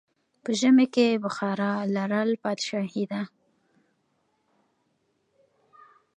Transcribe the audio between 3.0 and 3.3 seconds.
ده.